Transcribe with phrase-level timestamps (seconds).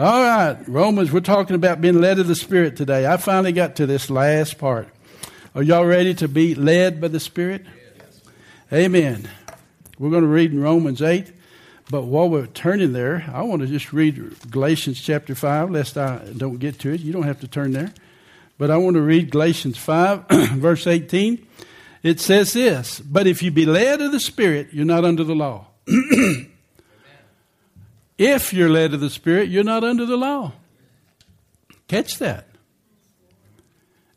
[0.00, 3.04] All right, Romans, we're talking about being led of the Spirit today.
[3.04, 4.86] I finally got to this last part.
[5.56, 7.66] Are y'all ready to be led by the Spirit?
[7.98, 8.20] Yes.
[8.72, 9.28] Amen.
[9.98, 11.32] We're going to read in Romans 8,
[11.90, 16.18] but while we're turning there, I want to just read Galatians chapter 5, lest I
[16.36, 17.00] don't get to it.
[17.00, 17.92] You don't have to turn there.
[18.56, 21.44] But I want to read Galatians 5, verse 18.
[22.04, 25.34] It says this But if you be led of the Spirit, you're not under the
[25.34, 25.66] law.
[28.18, 30.52] If you're led of the Spirit, you're not under the law.
[31.86, 32.48] Catch that.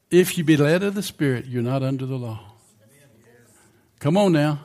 [0.09, 2.39] If you be led of the Spirit, you're not under the law.
[3.99, 4.61] Come on now.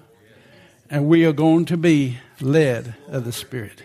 [0.88, 3.82] And we are going to be led of the Spirit.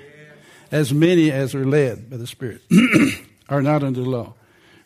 [0.71, 2.61] As many as are led by the Spirit
[3.49, 4.33] are not under the law.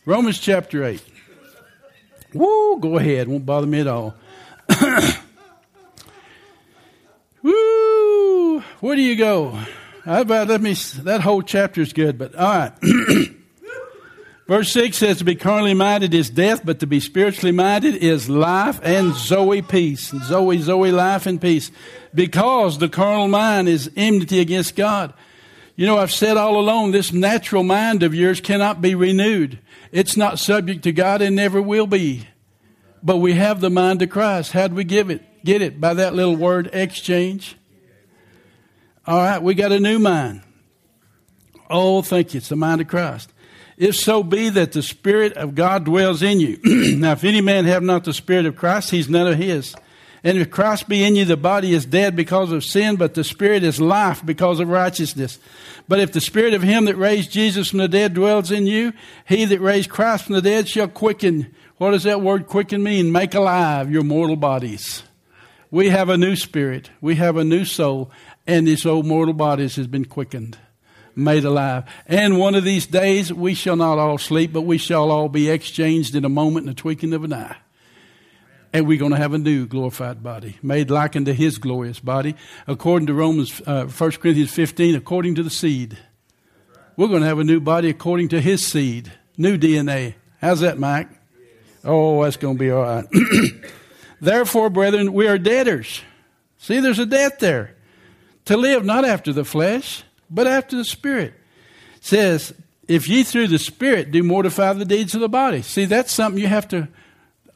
[0.06, 1.04] Romans chapter 8.
[2.34, 3.28] Woo, go ahead.
[3.28, 4.16] Won't bother me at all.
[7.44, 9.60] Woo, where do you go?
[10.06, 10.74] Let me,
[11.04, 12.74] that whole chapter is good, but all right.
[14.48, 18.30] Verse 6 says, To be carnally minded is death, but to be spiritually minded is
[18.30, 20.14] life and Zoe peace.
[20.24, 21.72] Zoe, Zoe, life and peace.
[22.14, 25.14] Because the carnal mind is enmity against God.
[25.76, 29.60] You know, I've said all along, this natural mind of yours cannot be renewed.
[29.92, 32.28] It's not subject to God and never will be.
[33.02, 34.52] But we have the mind of Christ.
[34.52, 35.44] How do we give it?
[35.44, 37.58] Get it by that little word exchange.
[39.08, 40.42] All right, we got a new mind.
[41.70, 42.40] Oh, thank you.
[42.40, 43.32] It's the mind of Christ.
[43.78, 46.60] If so be that the Spirit of God dwells in you.
[46.98, 49.76] now, if any man have not the Spirit of Christ, he's none of his.
[50.24, 53.24] And if Christ be in you, the body is dead because of sin, but the
[53.24, 55.38] Spirit is life because of righteousness.
[55.88, 58.92] But if the Spirit of him that raised Jesus from the dead dwells in you,
[59.28, 61.54] he that raised Christ from the dead shall quicken.
[61.78, 63.12] What does that word quicken mean?
[63.12, 65.04] Make alive your mortal bodies.
[65.70, 66.90] We have a new spirit.
[67.02, 68.10] We have a new soul
[68.48, 70.58] and this old mortal bodies has been quickened,
[71.16, 71.86] made alive.
[72.06, 75.50] And one of these days we shall not all sleep, but we shall all be
[75.50, 77.58] exchanged in a moment, in a twinkling of an eye.
[78.72, 82.36] And we're going to have a new glorified body, made like unto his glorious body,
[82.68, 85.98] according to Romans, uh, 1 Corinthians 15, according to the seed.
[86.98, 90.16] We're going to have a new body according to his seed, new DNA.
[90.42, 91.10] How's that, Mike?
[91.86, 93.06] Oh, that's going to be all right.
[94.22, 96.02] Therefore, brethren, we are debtors.
[96.58, 97.75] See, there's a debt there
[98.46, 101.34] to live not after the flesh, but after the Spirit.
[101.98, 102.54] It says,
[102.88, 105.62] if ye through the Spirit do mortify the deeds of the body.
[105.62, 106.88] See, that's something you have to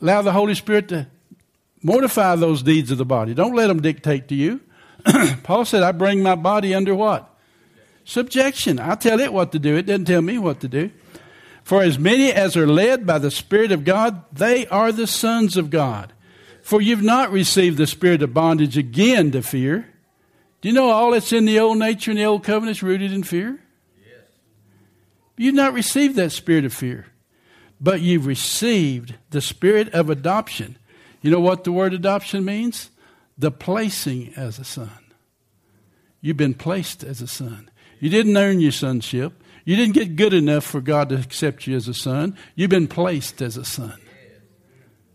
[0.01, 1.07] allow the Holy Spirit to
[1.83, 3.33] mortify those deeds of the body.
[3.33, 4.61] Don't let them dictate to you.
[5.43, 7.29] Paul said, I bring my body under what?
[8.05, 8.79] Subjection.
[8.79, 9.77] I tell it what to do.
[9.77, 10.91] It doesn't tell me what to do.
[11.63, 15.55] For as many as are led by the Spirit of God, they are the sons
[15.55, 16.11] of God.
[16.63, 19.87] For you've not received the spirit of bondage again to fear
[20.61, 23.13] do you know all that's in the old nature and the old covenant is rooted
[23.13, 23.59] in fear?
[24.01, 24.25] Yes.
[25.37, 27.07] You've not received that spirit of fear,
[27.79, 30.77] but you've received the spirit of adoption.
[31.21, 32.89] You know what the word adoption means?
[33.37, 34.89] The placing as a son.
[36.21, 37.69] You've been placed as a son.
[37.99, 39.41] You didn't earn your sonship.
[39.63, 42.35] You didn't get good enough for God to accept you as a son.
[42.55, 43.99] You've been placed as a son.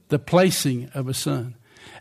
[0.09, 1.57] The placing of a son.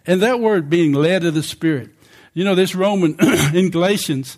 [0.06, 1.90] And that word being led of the Spirit.
[2.34, 3.16] You know, this Roman
[3.54, 4.38] in Galatians,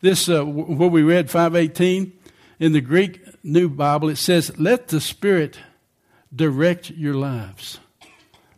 [0.00, 2.12] this, uh, what we read, 518,
[2.58, 5.58] in the Greek New Bible, it says, let the Spirit
[6.34, 7.80] direct your lives.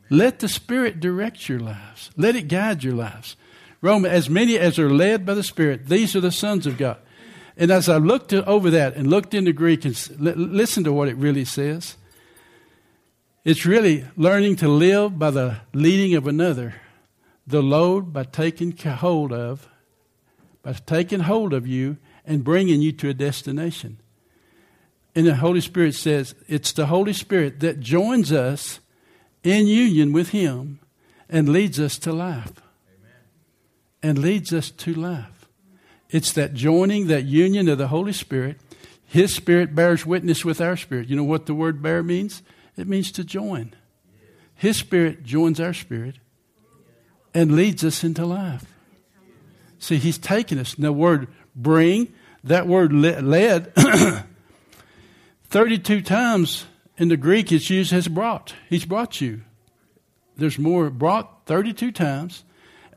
[0.08, 2.10] Let the Spirit direct your lives.
[2.16, 3.36] Let it guide your lives.
[3.80, 6.98] Roman, as many as are led by the Spirit, these are the sons of God.
[7.56, 11.16] And as I looked over that and looked into Greek and listened to what it
[11.16, 11.96] really says,
[13.44, 16.74] it's really learning to live by the leading of another
[17.46, 19.68] the load by taking hold of,
[20.62, 23.98] by taking hold of you and bringing you to a destination.
[25.14, 28.80] And the Holy Spirit says it's the Holy Spirit that joins us
[29.42, 30.80] in union with Him
[31.28, 32.52] and leads us to life.
[32.88, 33.12] Amen.
[34.02, 35.48] And leads us to life.
[36.10, 38.60] It's that joining, that union of the Holy Spirit.
[39.06, 41.08] His Spirit bears witness with our spirit.
[41.08, 42.42] You know what the word bear means?
[42.76, 43.72] It means to join.
[44.54, 46.16] His Spirit joins our spirit
[47.36, 48.64] and leads us into life.
[49.78, 50.74] See, he's taken us.
[50.74, 53.74] the word bring, that word led,
[55.44, 56.64] 32 times
[56.96, 58.54] in the Greek it's used as brought.
[58.70, 59.42] He's brought you.
[60.38, 62.42] There's more brought 32 times,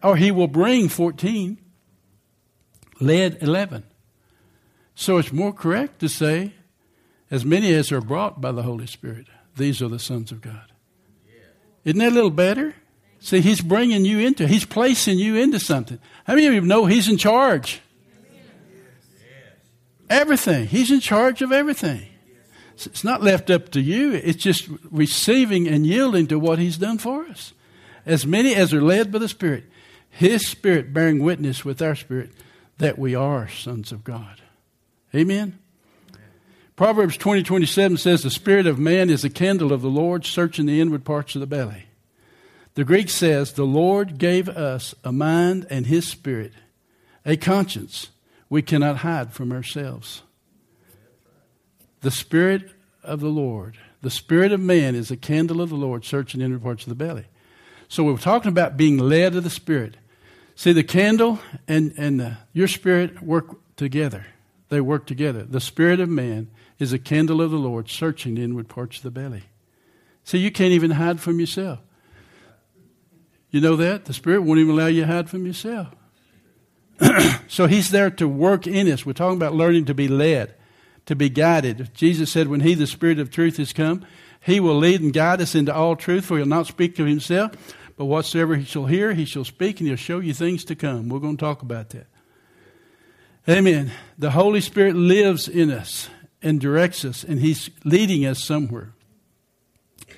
[0.01, 1.57] or he will bring 14,
[3.01, 3.83] led 11.
[4.95, 6.53] So it's more correct to say,
[7.29, 9.27] as many as are brought by the Holy Spirit,
[9.57, 10.71] these are the sons of God.
[11.83, 12.75] Isn't that a little better?
[13.19, 15.99] See, He's bringing you into, He's placing you into something.
[16.25, 17.81] How many of you know He's in charge?
[20.09, 20.67] Everything.
[20.67, 22.07] He's in charge of everything.
[22.75, 24.13] It's not left up to you.
[24.13, 27.53] It's just receiving and yielding to what He's done for us.
[28.05, 29.65] As many as are led by the Spirit,
[30.09, 32.31] His Spirit bearing witness with our spirit
[32.77, 34.41] that we are sons of God.
[35.13, 35.59] Amen.
[36.75, 40.65] Proverbs 20, 27 says, The spirit of man is a candle of the Lord, searching
[40.65, 41.88] the inward parts of the belly.
[42.79, 46.53] The Greek says, The Lord gave us a mind and his spirit,
[47.25, 48.07] a conscience
[48.49, 50.21] we cannot hide from ourselves.
[51.99, 52.71] The spirit
[53.03, 56.63] of the Lord, the spirit of man is a candle of the Lord, searching inward
[56.63, 57.25] parts of the belly.
[57.89, 59.97] So we're talking about being led of the Spirit.
[60.55, 64.25] See, the candle and, and the, your spirit work together.
[64.69, 65.43] They work together.
[65.43, 66.49] The spirit of man
[66.79, 69.43] is a candle of the Lord, searching the inward parts of the belly.
[70.23, 71.79] See, you can't even hide from yourself.
[73.51, 74.05] You know that?
[74.05, 75.87] The Spirit won't even allow you to hide from yourself.
[77.47, 79.05] so He's there to work in us.
[79.05, 80.53] We're talking about learning to be led,
[81.07, 81.91] to be guided.
[81.93, 84.05] Jesus said, When He, the Spirit of truth, has come,
[84.41, 87.51] He will lead and guide us into all truth, for He'll not speak of Himself,
[87.97, 91.09] but whatsoever He shall hear, He shall speak, and He'll show you things to come.
[91.09, 92.07] We're going to talk about that.
[93.47, 93.91] Amen.
[94.17, 96.09] The Holy Spirit lives in us
[96.41, 98.93] and directs us, and He's leading us somewhere.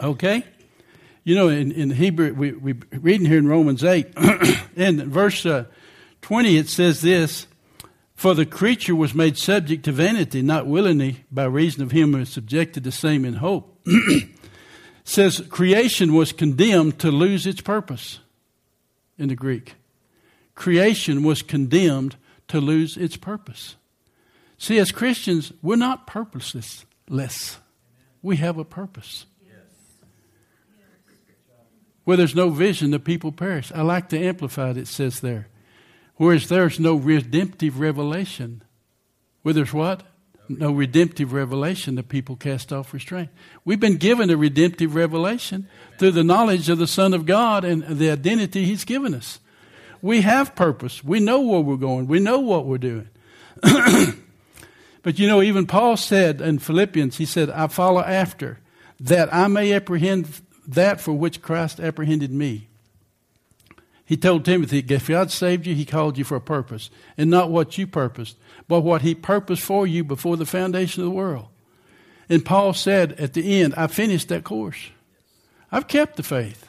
[0.01, 0.43] Okay?
[1.23, 4.13] You know, in, in Hebrew, we, we reading here in Romans 8,
[4.75, 5.65] in verse uh,
[6.21, 7.45] 20, it says this
[8.15, 12.21] For the creature was made subject to vanity, not willingly, by reason of him who
[12.21, 13.85] is subjected the same in hope.
[15.03, 18.19] says creation was condemned to lose its purpose
[19.17, 19.75] in the Greek.
[20.55, 22.15] Creation was condemned
[22.47, 23.75] to lose its purpose.
[24.57, 26.85] See, as Christians, we're not purposeless.
[28.21, 29.25] We have a purpose.
[32.03, 33.71] Where there's no vision, the people perish.
[33.73, 35.47] I like the Amplified, it says there.
[36.15, 38.63] Whereas there's no redemptive revelation.
[39.43, 40.03] Where there's what?
[40.49, 43.29] No redemptive revelation, the people cast off restraint.
[43.63, 45.67] We've been given a redemptive revelation
[45.97, 49.39] through the knowledge of the Son of God and the identity He's given us.
[50.01, 51.03] We have purpose.
[51.03, 52.07] We know where we're going.
[52.07, 53.07] We know what we're doing.
[53.61, 58.59] but you know, even Paul said in Philippians, he said, I follow after
[58.99, 62.67] that I may apprehend that for which Christ apprehended me.
[64.05, 67.49] He told Timothy, if God saved you, he called you for a purpose, and not
[67.49, 68.37] what you purposed,
[68.67, 71.47] but what he purposed for you before the foundation of the world.
[72.27, 74.89] And Paul said at the end, I finished that course.
[75.71, 76.67] I've kept the faith.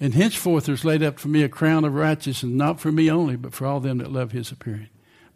[0.00, 3.36] And henceforth there's laid up for me a crown of righteousness, not for me only,
[3.36, 4.88] but for all them that love his appearing.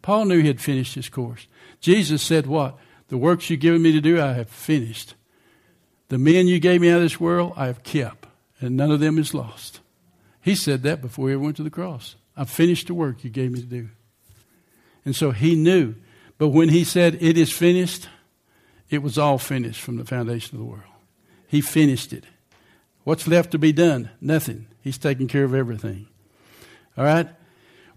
[0.03, 1.47] Paul knew he had finished his course.
[1.81, 2.79] Jesus said, What?
[3.09, 5.15] The works you've given me to do, I have finished.
[6.13, 8.27] The men you gave me out of this world, I have kept,
[8.61, 9.81] and none of them is lost.
[10.43, 12.17] He said that before he went to the cross.
[12.37, 13.89] I finished the work you gave me to do.
[15.07, 15.95] And so he knew.
[16.37, 18.11] But when he said, It is finished,
[18.91, 20.93] it was all finished from the foundation of the world.
[21.49, 22.25] He finished it.
[23.05, 24.11] What's left to be done?
[24.21, 24.67] Nothing.
[24.83, 26.09] He's taking care of everything.
[26.99, 27.31] All right?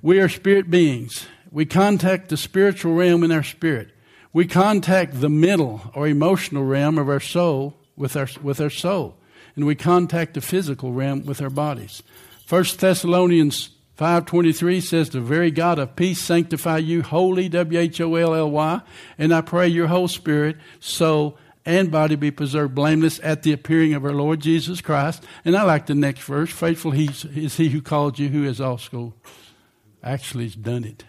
[0.02, 1.28] We are spirit beings.
[1.52, 3.90] We contact the spiritual realm in our spirit.
[4.32, 9.18] We contact the mental or emotional realm of our soul with our, with our soul.
[9.56, 12.04] And we contact the physical realm with our bodies.
[12.50, 18.82] 1 Thessalonians 5.23 says, The very God of peace sanctify you wholly, W-H-O-L-L-Y,
[19.18, 23.94] and I pray your whole spirit, soul, and body be preserved blameless at the appearing
[23.94, 25.24] of our Lord Jesus Christ.
[25.44, 29.14] And I like the next verse, faithful is he who called you, who has also
[30.04, 31.06] actually has done it.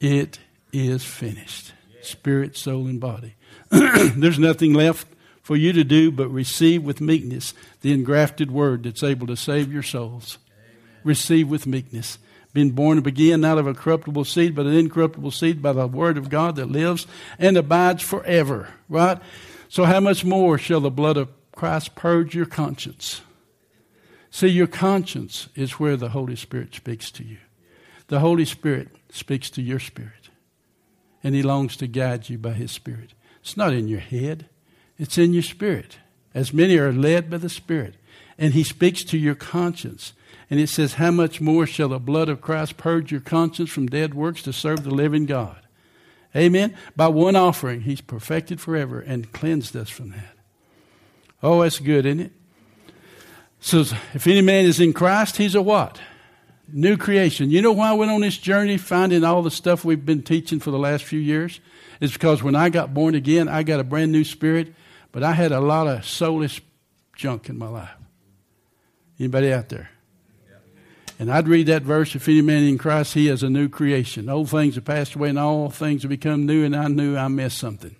[0.00, 0.38] It
[0.72, 1.72] is finished.
[2.02, 3.36] Spirit, soul, and body.
[3.70, 5.08] There's nothing left
[5.44, 9.70] for you to do but receive with meekness the engrafted word that's able to save
[9.70, 10.38] your souls.
[10.50, 11.00] Amen.
[11.04, 12.18] Receive with meekness.
[12.54, 16.16] Been born again, not of a corruptible seed, but an incorruptible seed by the word
[16.16, 17.06] of God that lives
[17.38, 18.70] and abides forever.
[18.88, 19.18] Right?
[19.68, 23.20] So, how much more shall the blood of Christ purge your conscience?
[24.30, 27.38] See, your conscience is where the Holy Spirit speaks to you.
[28.06, 30.30] The Holy Spirit speaks to your spirit,
[31.22, 33.14] and He longs to guide you by His Spirit.
[33.40, 34.48] It's not in your head,
[34.98, 35.98] it's in your spirit.
[36.34, 37.94] As many are led by the Spirit.
[38.36, 40.12] And He speaks to your conscience.
[40.50, 43.86] And it says, How much more shall the blood of Christ purge your conscience from
[43.86, 45.58] dead works to serve the living God?
[46.34, 46.76] Amen.
[46.96, 50.36] By one offering, He's perfected forever and cleansed us from that.
[51.42, 52.32] Oh, that's good, isn't it?
[53.60, 53.80] So,
[54.12, 55.98] if any man is in Christ, he's a what?
[56.70, 57.50] New creation.
[57.50, 60.60] You know why I went on this journey finding all the stuff we've been teaching
[60.60, 61.60] for the last few years?
[62.00, 64.74] It's because when I got born again, I got a brand new spirit,
[65.14, 66.60] but I had a lot of soulless
[67.14, 67.94] junk in my life.
[69.16, 69.90] Anybody out there?
[71.20, 74.28] And I'd read that verse, if any man in Christ, he is a new creation.
[74.28, 77.28] Old things have passed away and all things have become new, and I knew I
[77.28, 77.94] missed something.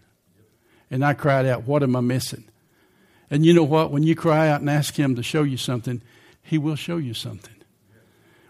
[0.90, 2.46] And I cried out, What am I missing?
[3.30, 3.92] And you know what?
[3.92, 6.02] When you cry out and ask him to show you something,
[6.42, 7.54] he will show you something.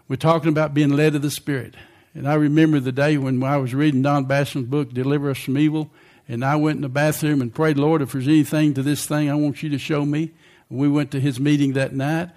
[0.07, 1.75] We're talking about being led of the Spirit.
[2.15, 5.59] And I remember the day when I was reading Don Basham's book, Deliver Us from
[5.59, 5.91] Evil,
[6.27, 9.29] and I went in the bathroom and prayed, Lord, if there's anything to this thing,
[9.29, 10.31] I want you to show me.
[10.69, 12.29] We went to his meeting that night.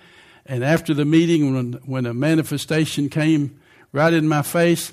[0.45, 3.59] And after the meeting, when, when a manifestation came
[3.93, 4.93] right in my face,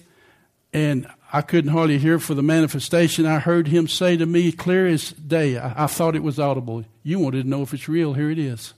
[0.71, 4.87] and I couldn't hardly hear for the manifestation, I heard him say to me, clear
[4.87, 6.85] as day, I, I thought it was audible.
[7.03, 8.13] You wanted to know if it's real.
[8.13, 8.73] Here it is.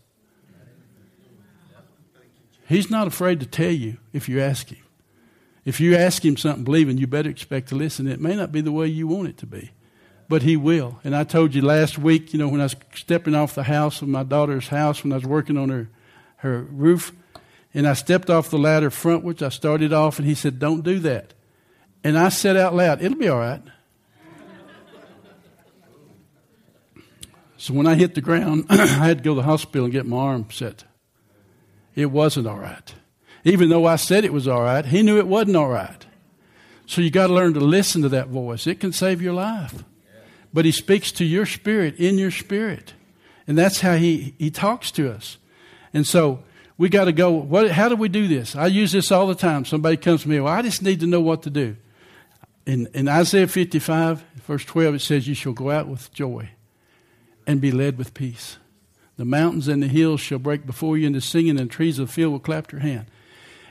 [2.68, 4.84] He's not afraid to tell you if you ask him.
[5.64, 8.08] If you ask him something believing, you better expect to listen.
[8.08, 9.72] It may not be the way you want it to be
[10.30, 11.00] but he will.
[11.04, 14.02] And I told you last week, you know, when I was stepping off the house
[14.02, 15.90] of my daughter's house, when I was working on her,
[16.38, 17.14] her roof,
[17.74, 21.00] and I stepped off the ladder frontwards, I started off, and he said, Don't do
[21.00, 21.34] that.
[22.04, 23.62] And I said out loud, It'll be all right.
[27.58, 30.06] so when I hit the ground, I had to go to the hospital and get
[30.06, 30.84] my arm set.
[31.96, 32.94] It wasn't all right.
[33.44, 36.06] Even though I said it was all right, he knew it wasn't all right.
[36.86, 38.68] So you got to learn to listen to that voice.
[38.68, 39.84] It can save your life
[40.54, 42.94] but he speaks to your spirit in your spirit.
[43.48, 45.38] And that's how he, he talks to us.
[45.94, 46.44] And so
[46.78, 48.56] we got to go, what, how do we do this?
[48.56, 49.66] I use this all the time.
[49.66, 51.78] Somebody comes to me, well, I just need to know what to do.
[52.66, 56.50] In, in Isaiah 55, verse 12, it says, You shall go out with joy
[57.46, 58.58] and be led with peace.
[59.16, 62.14] The mountains and the hills shall break before you, into singing and trees of the
[62.14, 63.06] field will clap your hand.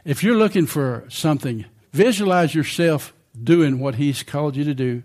[0.04, 5.02] If you're looking for something, visualize yourself doing what he's called you to do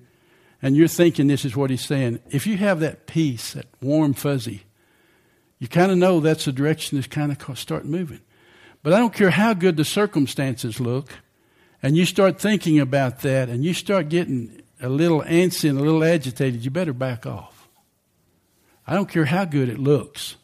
[0.62, 4.14] and you're thinking this is what he's saying, if you have that peace, that warm
[4.14, 4.64] fuzzy,
[5.60, 8.22] you kind of know that's the direction that's kind of start moving.
[8.84, 11.12] But I don't care how good the circumstances look,
[11.84, 15.84] and you start thinking about that, and you start getting a little antsy and a
[15.84, 17.70] little agitated, you better back off.
[18.88, 20.36] I don't care how good it looks.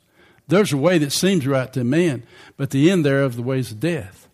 [0.48, 2.24] There's a way that seems right to man,
[2.56, 4.30] but the end thereof the ways of death.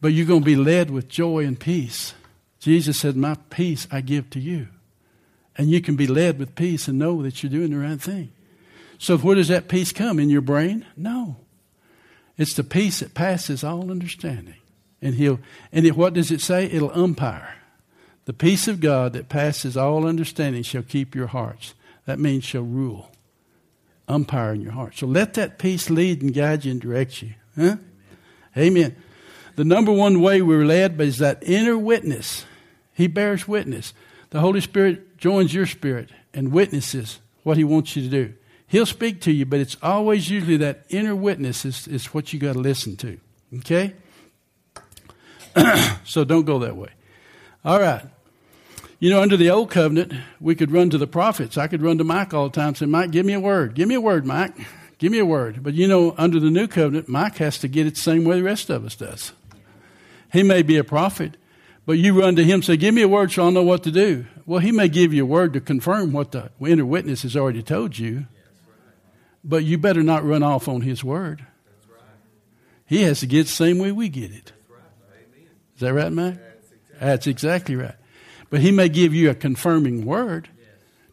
[0.00, 2.14] But you're going to be led with joy and peace.
[2.62, 4.68] Jesus said, My peace I give to you.
[5.56, 8.30] And you can be led with peace and know that you're doing the right thing.
[8.98, 10.20] So, where does that peace come?
[10.20, 10.86] In your brain?
[10.96, 11.38] No.
[12.38, 14.54] It's the peace that passes all understanding.
[15.02, 15.40] And he'll
[15.72, 16.66] and it, what does it say?
[16.66, 17.56] It'll umpire.
[18.26, 21.74] The peace of God that passes all understanding shall keep your hearts.
[22.06, 23.10] That means shall rule.
[24.06, 24.96] Umpire in your heart.
[24.96, 27.34] So let that peace lead and guide you and direct you.
[27.56, 27.62] Huh?
[27.62, 27.78] Amen.
[28.56, 28.96] Amen.
[29.56, 32.46] The number one way we're led is that inner witness
[32.92, 33.94] he bears witness.
[34.30, 38.34] The Holy Spirit joins your spirit and witnesses what He wants you to do.
[38.66, 42.38] He'll speak to you, but it's always usually that inner witness is, is what you
[42.38, 43.18] got to listen to.
[43.58, 43.92] Okay?
[46.04, 46.88] so don't go that way.
[47.64, 48.02] All right.
[48.98, 51.58] You know, under the old covenant, we could run to the prophets.
[51.58, 53.74] I could run to Mike all the time and say, Mike, give me a word.
[53.74, 54.54] Give me a word, Mike.
[54.98, 55.62] Give me a word.
[55.62, 58.36] But you know, under the new covenant, Mike has to get it the same way
[58.36, 59.32] the rest of us does.
[60.32, 61.36] He may be a prophet,
[61.84, 63.90] but you run to him say, Give me a word so I'll know what to
[63.90, 64.26] do.
[64.46, 67.62] Well, he may give you a word to confirm what the inner witness has already
[67.62, 68.26] told you.
[69.44, 71.44] But you better not run off on his word.
[72.86, 74.52] He has to get the same way we get it.
[75.74, 76.38] Is that right, Mike?
[77.00, 77.94] That's exactly right.
[78.50, 80.48] But he may give you a confirming word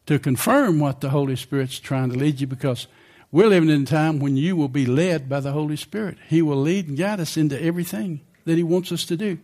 [0.06, 2.88] to confirm what the Holy Spirit's trying to lead you because
[3.32, 6.18] we're living in a time when you will be led by the Holy Spirit.
[6.28, 9.40] He will lead and guide us into everything that he wants us to do.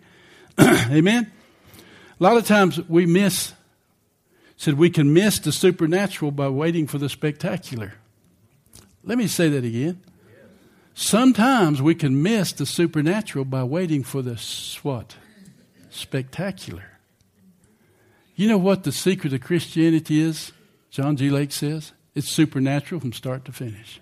[0.60, 1.32] Amen?
[2.20, 3.54] A lot of times we miss,
[4.58, 7.94] said we can miss the supernatural by waiting for the spectacular.
[9.04, 10.02] Let me say that again.
[10.94, 14.42] Sometimes we can miss the supernatural by waiting for the
[14.82, 15.16] what?
[15.90, 16.86] Spectacular.
[18.36, 20.54] You know what the secret of Christianity is?
[20.90, 21.30] John G.
[21.30, 24.00] Lake says it's supernatural from start to finish.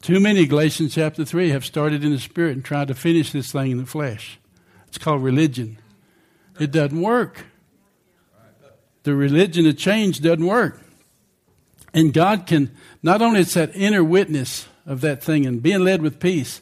[0.00, 3.52] Too many, Galatians chapter 3, have started in the spirit and tried to finish this
[3.52, 4.39] thing in the flesh.
[4.90, 5.78] It's called religion.
[6.58, 7.46] It doesn't work.
[9.04, 10.82] The religion of change doesn't work.
[11.94, 16.02] And God can, not only it's that inner witness of that thing and being led
[16.02, 16.60] with peace,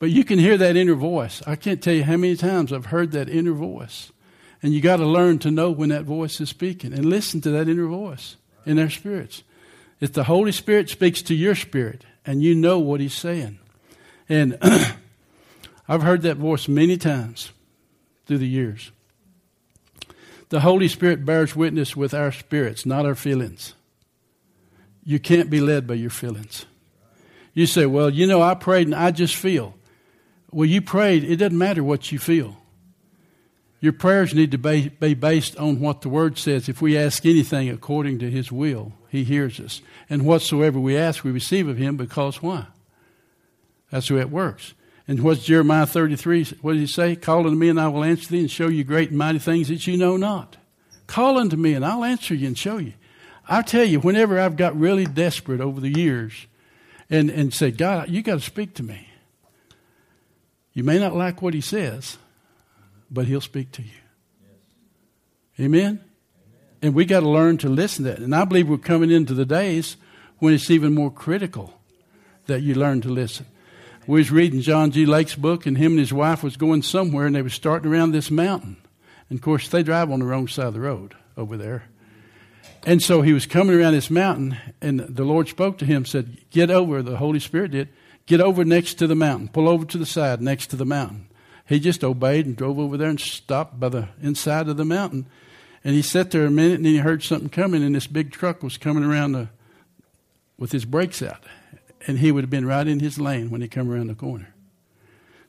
[0.00, 1.42] but you can hear that inner voice.
[1.46, 4.10] I can't tell you how many times I've heard that inner voice.
[4.62, 7.50] And you got to learn to know when that voice is speaking and listen to
[7.50, 8.36] that inner voice
[8.66, 9.44] in their spirits.
[10.00, 13.60] If the Holy Spirit speaks to your spirit and you know what He's saying.
[14.28, 14.58] And
[15.88, 17.52] I've heard that voice many times
[18.30, 18.92] through the years.
[20.50, 23.74] The Holy Spirit bears witness with our spirits, not our feelings.
[25.04, 26.64] You can't be led by your feelings.
[27.54, 29.74] You say, Well, you know, I prayed and I just feel.
[30.52, 31.24] Well, you prayed.
[31.24, 32.56] It doesn't matter what you feel.
[33.80, 36.68] Your prayers need to be, based on what the Word says.
[36.68, 39.82] If we ask anything according to His will, He hears us.
[40.08, 42.66] And whatsoever we ask, we receive of Him because why?
[43.90, 44.74] That's the way it works.
[45.10, 46.58] And what's Jeremiah 33?
[46.62, 47.16] What did he say?
[47.16, 49.66] Call unto me and I will answer thee and show you great and mighty things
[49.66, 50.56] that you know not.
[51.08, 52.92] Call unto me and I'll answer you and show you.
[53.48, 56.46] I tell you, whenever I've got really desperate over the years
[57.10, 59.08] and, and said, God, you got to speak to me.
[60.74, 62.16] You may not like what he says,
[63.10, 63.88] but he'll speak to you.
[64.40, 65.66] Yes.
[65.66, 65.80] Amen?
[65.80, 66.04] Amen?
[66.82, 68.20] And we got to learn to listen to that.
[68.20, 69.96] And I believe we're coming into the days
[70.38, 71.74] when it's even more critical
[72.46, 73.46] that you learn to listen.
[74.10, 75.06] We was reading John G.
[75.06, 78.10] Lake's book, and him and his wife was going somewhere, and they were starting around
[78.10, 78.76] this mountain.
[79.28, 81.84] And of course, they drive on the wrong side of the road over there.
[82.84, 86.38] And so he was coming around this mountain, and the Lord spoke to him, said,
[86.50, 87.88] Get over, the Holy Spirit did,
[88.26, 91.28] get over next to the mountain, pull over to the side next to the mountain.
[91.68, 95.26] He just obeyed and drove over there and stopped by the inside of the mountain.
[95.84, 98.32] And he sat there a minute, and then he heard something coming, and this big
[98.32, 99.50] truck was coming around the,
[100.58, 101.44] with his brakes out.
[102.06, 104.54] And he would have been right in his lane when he come around the corner.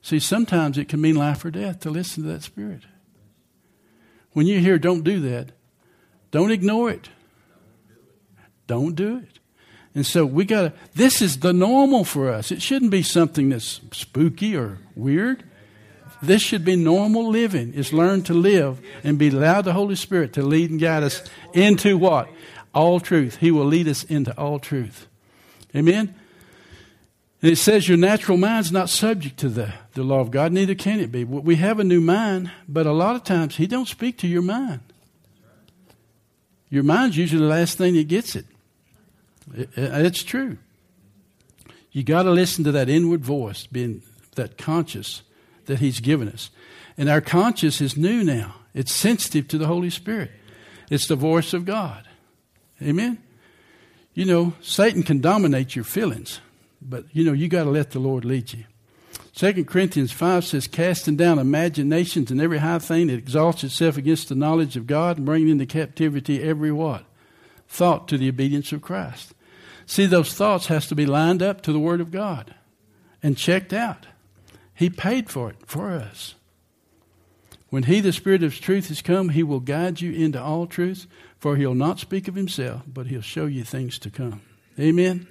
[0.02, 2.82] See, sometimes it can mean life or death to listen to that spirit.
[4.34, 5.52] When you hear don't do that,
[6.32, 7.10] don't ignore it.
[8.68, 9.40] Don't do it.
[9.94, 12.52] And so we got to, this is the normal for us.
[12.52, 15.44] It shouldn't be something that's spooky or weird.
[16.22, 20.34] This should be normal living, is learn to live and be allowed the Holy Spirit
[20.34, 22.30] to lead and guide us into what?
[22.74, 23.38] All truth.
[23.38, 25.08] He will lead us into all truth.
[25.76, 26.16] Amen?
[27.42, 30.76] And it says your natural mind's not subject to the, the law of God, neither
[30.76, 31.24] can it be.
[31.24, 34.44] We have a new mind, but a lot of times He don't speak to your
[34.44, 34.82] mind.
[36.70, 38.46] Your mind's usually the last thing that gets it.
[39.54, 40.58] It's true.
[41.92, 44.04] You got to listen to that inward voice, being
[44.36, 45.24] that conscious
[45.66, 46.50] that He's given us.
[46.98, 48.56] And our conscious is new now.
[48.74, 50.32] It's sensitive to the Holy Spirit.
[50.90, 52.08] It's the voice of God.
[52.82, 53.22] Amen.
[54.14, 56.40] You know, Satan can dominate your feelings,
[56.82, 58.66] but you know, you got to let the Lord lead you.
[59.34, 64.28] 2 Corinthians 5 says, casting down imaginations and every high thing that exalts itself against
[64.30, 67.06] the knowledge of God and bringing into captivity every what?
[67.68, 69.34] Thought to the obedience of Christ.
[69.86, 72.56] See, those thoughts has to be lined up to the Word of God
[73.24, 74.08] and checked out.
[74.74, 76.36] He paid for it for us.
[77.70, 81.08] When He, the Spirit of truth, has come, He will guide you into all truth,
[81.40, 84.42] for He'll not speak of Himself, but He'll show you things to come.
[84.78, 85.28] Amen.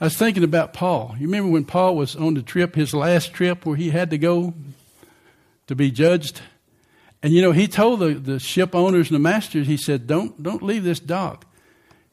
[0.00, 1.14] I was thinking about Paul.
[1.18, 4.18] You remember when Paul was on the trip, his last trip where he had to
[4.18, 4.54] go
[5.66, 6.42] to be judged?
[7.22, 10.42] And you know, he told the, the ship owners and the masters, he said, Don't
[10.42, 11.46] don't leave this dock.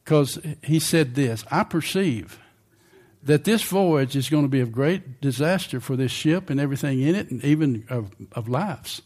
[0.03, 2.39] Because he said this, I perceive
[3.23, 7.01] that this voyage is going to be of great disaster for this ship and everything
[7.01, 9.01] in it, and even of, of lives.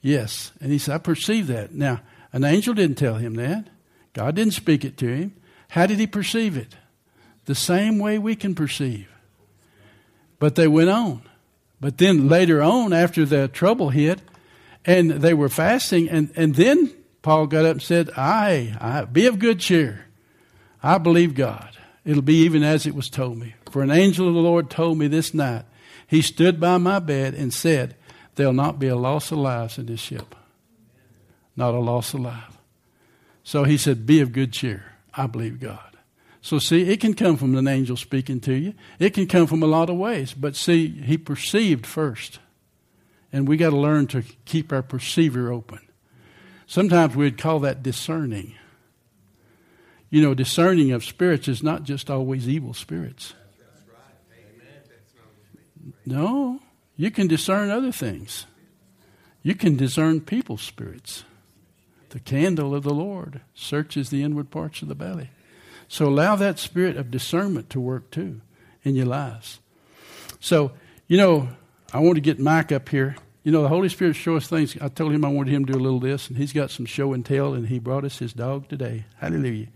[0.00, 0.52] Yes.
[0.60, 1.72] And he said, I perceive that.
[1.72, 2.00] Now,
[2.32, 3.68] an angel didn't tell him that.
[4.14, 5.36] God didn't speak it to him.
[5.68, 6.74] How did he perceive it?
[7.48, 9.08] The same way we can perceive.
[10.38, 11.22] But they went on.
[11.80, 14.20] But then later on, after the trouble hit,
[14.84, 19.24] and they were fasting, and, and then Paul got up and said, I, I be
[19.24, 20.04] of good cheer.
[20.82, 21.74] I believe God.
[22.04, 23.54] It'll be even as it was told me.
[23.70, 25.64] For an angel of the Lord told me this night.
[26.06, 27.96] He stood by my bed and said,
[28.34, 30.34] There'll not be a loss of lives in this ship.
[31.56, 32.58] Not a loss of life.
[33.42, 34.84] So he said, Be of good cheer.
[35.14, 35.97] I believe God.
[36.40, 38.74] So see, it can come from an angel speaking to you.
[38.98, 40.34] It can come from a lot of ways.
[40.34, 42.38] But see, he perceived first.
[43.32, 45.80] And we got to learn to keep our perceiver open.
[46.66, 48.54] Sometimes we'd call that discerning.
[50.10, 53.34] You know, discerning of spirits is not just always evil spirits.
[56.06, 56.60] No,
[56.96, 58.46] you can discern other things.
[59.42, 61.24] You can discern people's spirits.
[62.10, 65.30] The candle of the Lord searches the inward parts of the belly.
[65.88, 68.40] So allow that spirit of discernment to work too
[68.82, 69.58] in your lives.
[70.38, 70.72] So,
[71.06, 71.48] you know,
[71.92, 73.16] I want to get Mike up here.
[73.42, 74.76] You know, the Holy Spirit shows us things.
[74.80, 76.84] I told him I wanted him to do a little this, and he's got some
[76.84, 79.06] show and tell, and he brought us his dog today.
[79.16, 79.68] Hallelujah.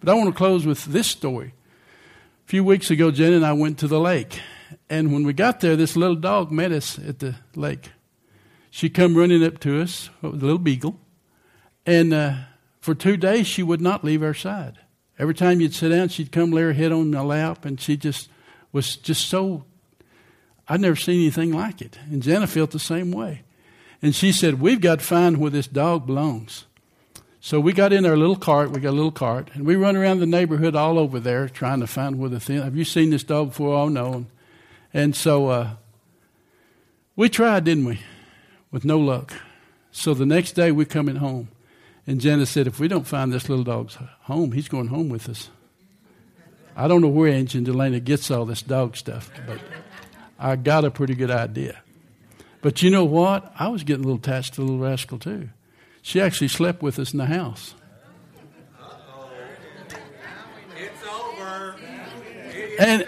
[0.00, 1.54] But I want to close with this story.
[2.44, 4.40] A few weeks ago, Jen and I went to the lake,
[4.90, 7.92] and when we got there, this little dog met us at the lake.
[8.70, 10.98] She come running up to us a little beagle,
[11.86, 12.34] and uh,
[12.80, 14.80] for two days she would not leave our side.
[15.18, 17.96] Every time you'd sit down, she'd come lay her head on my lap, and she
[17.96, 18.28] just
[18.72, 19.64] was just so
[20.68, 21.98] I'd never seen anything like it.
[22.10, 23.42] And Jenna felt the same way.
[24.00, 26.64] And she said, We've got to find where this dog belongs.
[27.40, 28.70] So we got in our little cart.
[28.70, 29.50] We got a little cart.
[29.52, 32.62] And we run around the neighborhood all over there trying to find where the thing.
[32.62, 33.76] Have you seen this dog before?
[33.76, 34.26] Oh, no.
[34.94, 35.70] And so uh,
[37.16, 38.00] We tried, didn't we?
[38.70, 39.34] With no luck.
[39.90, 41.48] So the next day we're coming home.
[42.06, 45.28] And Janice said, if we don't find this little dog's home, he's going home with
[45.28, 45.48] us.
[46.76, 49.58] I don't know where Angie and Delana gets all this dog stuff, but
[50.38, 51.80] I got a pretty good idea.
[52.62, 53.52] But you know what?
[53.58, 55.50] I was getting a little attached to the little rascal too.
[56.02, 57.74] She actually slept with us in the house.
[60.76, 61.76] It's over.
[62.78, 63.06] And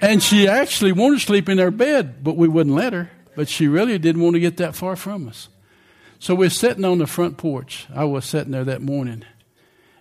[0.00, 3.10] and she actually wanted to sleep in our bed, but we wouldn't let her.
[3.34, 5.48] But she really didn't want to get that far from us.
[6.20, 7.86] So we're sitting on the front porch.
[7.94, 9.24] I was sitting there that morning.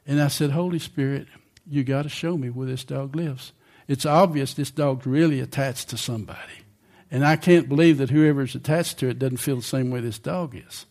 [0.06, 1.28] And I said, Holy Spirit,
[1.66, 3.54] you got to show me where this dog lives.
[3.88, 6.66] It's obvious this dog's really attached to somebody.
[7.10, 10.20] And I can't believe that whoever's attached to it doesn't feel the same way this
[10.20, 10.86] dog is.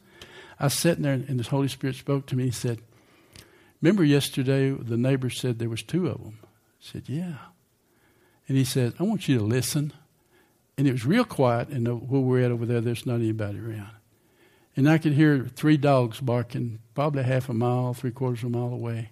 [0.59, 2.45] I was sitting there, and the Holy Spirit spoke to me.
[2.45, 2.81] He said,
[3.83, 6.39] Remember yesterday the neighbor said there was two of them?
[6.43, 6.47] I
[6.81, 7.35] said, Yeah.
[8.49, 9.93] And he said, I want you to listen.
[10.79, 13.59] And it was real quiet, and uh, where we're at over there, there's not anybody
[13.59, 13.91] around.
[14.79, 18.57] And I could hear three dogs barking, probably half a mile, three quarters of a
[18.57, 19.11] mile away,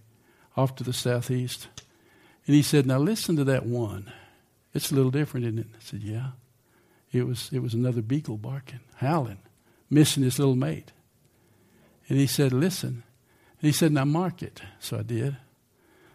[0.56, 1.66] off to the southeast.
[2.46, 4.12] And he said, Now listen to that one.
[4.72, 5.66] It's a little different, isn't it?
[5.74, 6.28] I said, Yeah.
[7.10, 9.40] It was, it was another beagle barking, howling,
[9.90, 10.92] missing his little mate.
[12.08, 13.02] And he said, Listen.
[13.60, 14.62] And he said, Now mark it.
[14.78, 15.36] So I did.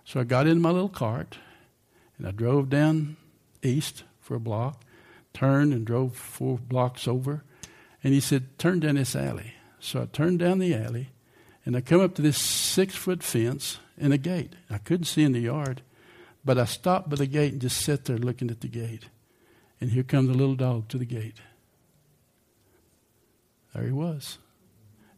[0.05, 1.39] So I got in my little cart
[2.17, 3.17] and I drove down
[3.61, 4.81] east for a block,
[5.33, 7.43] turned and drove four blocks over.
[8.03, 9.53] And he said, Turn down this alley.
[9.79, 11.09] So I turned down the alley
[11.65, 14.53] and I come up to this six foot fence and a gate.
[14.69, 15.81] I couldn't see in the yard,
[16.43, 19.09] but I stopped by the gate and just sat there looking at the gate.
[19.79, 21.37] And here comes the little dog to the gate.
[23.73, 24.37] There he was.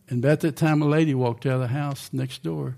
[0.10, 2.78] And about that time, a lady walked out of the house next door.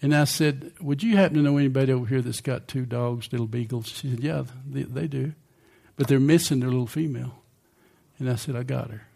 [0.00, 3.32] And I said, Would you happen to know anybody over here that's got two dogs,
[3.32, 3.88] little beagles?
[3.88, 5.32] She said, Yeah, they, they do.
[5.96, 7.42] But they're missing their little female.
[8.18, 9.07] And I said, I got her.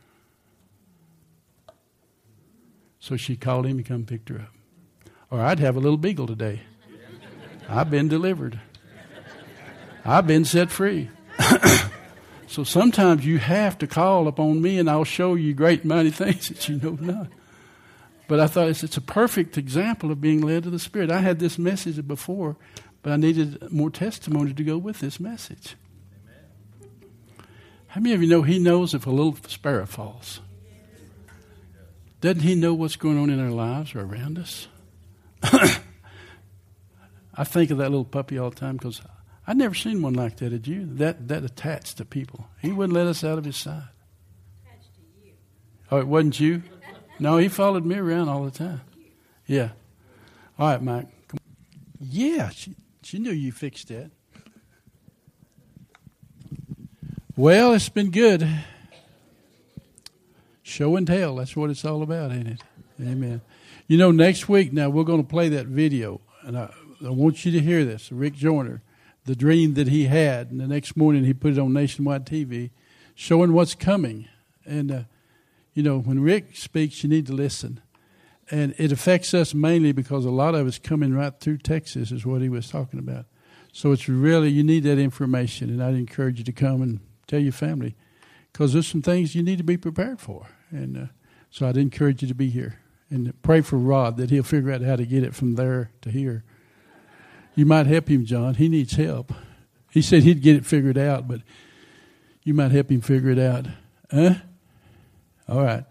[3.02, 4.54] So she called him to come pick her up.
[5.28, 6.60] Or I'd have a little beagle today.
[7.68, 8.60] I've been delivered.
[10.04, 11.10] I've been set free.
[12.46, 16.48] so sometimes you have to call upon me and I'll show you great mighty things
[16.50, 17.26] that you know not.
[18.28, 21.10] But I thought it's, it's a perfect example of being led to the Spirit.
[21.10, 22.56] I had this message before,
[23.02, 25.74] but I needed more testimony to go with this message.
[27.88, 30.40] How many of you know He knows if a little sparrow falls?
[32.22, 34.68] Doesn't He know what's going on in our lives or around us?
[35.42, 35.80] I
[37.44, 39.02] think of that little puppy all the time because
[39.44, 40.86] I'd never seen one like that, had you?
[40.86, 42.46] That, that attached to people.
[42.60, 43.82] He wouldn't let us out of His sight.
[45.90, 46.62] Oh, it wasn't you?
[47.18, 48.80] No, he followed me around all the time.
[49.46, 49.70] Yeah.
[50.58, 51.08] All right, Mike.
[52.00, 54.12] Yeah, she, she knew you fixed that.
[57.36, 58.48] Well, it's been good.
[60.72, 61.36] Show and tell.
[61.36, 62.62] That's what it's all about, ain't it?
[62.98, 63.42] Amen.
[63.88, 66.72] You know, next week now we're going to play that video, and I,
[67.04, 68.10] I want you to hear this.
[68.10, 68.80] Rick Joyner,
[69.26, 72.70] the dream that he had, and the next morning he put it on nationwide TV,
[73.14, 74.28] showing what's coming.
[74.64, 75.02] And uh,
[75.74, 77.82] you know, when Rick speaks, you need to listen.
[78.50, 82.24] And it affects us mainly because a lot of it's coming right through Texas, is
[82.24, 83.26] what he was talking about.
[83.74, 87.40] So it's really, you need that information, and I'd encourage you to come and tell
[87.40, 87.94] your family
[88.54, 90.46] because there's some things you need to be prepared for.
[90.72, 91.06] And uh,
[91.50, 92.80] so I'd encourage you to be here
[93.10, 96.10] and pray for Rod that he'll figure out how to get it from there to
[96.10, 96.44] here.
[97.54, 98.54] You might help him, John.
[98.54, 99.32] He needs help.
[99.90, 101.42] He said he'd get it figured out, but
[102.42, 103.66] you might help him figure it out.
[104.10, 104.34] Huh?
[105.48, 105.84] All right.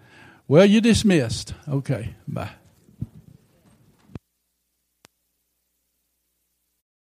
[0.47, 1.53] Well, you're dismissed.
[1.69, 2.15] Okay.
[2.27, 2.49] Bye.